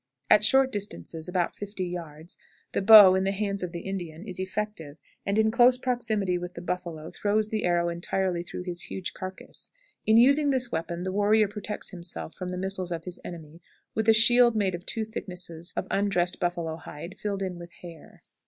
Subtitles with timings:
[0.31, 2.35] At short distances (about fifty yards),
[2.71, 6.55] the bow, in the hands of the Indian, is effective, and in close proximity with
[6.55, 9.69] the buffalo throws the arrow entirely through his huge carcass.
[10.07, 13.61] In using this weapon the warrior protects himself from the missiles of his enemy
[13.93, 18.23] with a shield made of two thicknesses of undressed buffalo hide filled in with hair.